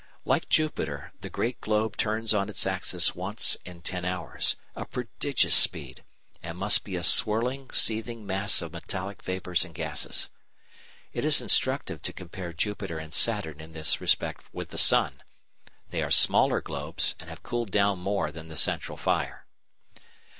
Like 0.25 0.49
Jupiter, 0.49 1.11
the 1.21 1.29
great 1.29 1.61
globe 1.61 1.95
turns 1.95 2.33
on 2.33 2.49
its 2.49 2.65
axis 2.65 3.13
once 3.13 3.55
in 3.65 3.83
ten 3.83 4.03
hours 4.03 4.55
a 4.75 4.83
prodigious 4.85 5.53
speed 5.53 6.03
and 6.41 6.57
must 6.57 6.83
be 6.83 6.95
a 6.95 7.03
swirling, 7.03 7.69
seething 7.69 8.25
mass 8.25 8.63
of 8.63 8.73
metallic 8.73 9.21
vapours 9.21 9.63
and 9.63 9.75
gases. 9.75 10.31
It 11.13 11.23
is 11.23 11.39
instructive 11.39 12.01
to 12.01 12.13
compare 12.13 12.51
Jupiter 12.51 12.97
and 12.97 13.13
Saturn 13.13 13.61
in 13.61 13.73
this 13.73 14.01
respect 14.01 14.43
with 14.51 14.69
the 14.69 14.79
sun. 14.79 15.21
They 15.91 16.01
are 16.01 16.09
smaller 16.09 16.61
globes 16.61 17.13
and 17.19 17.29
have 17.29 17.43
cooled 17.43 17.69
down 17.69 17.99
more 17.99 18.31
than 18.31 18.47
the 18.47 18.57
central 18.57 18.97
fire. 18.97 19.45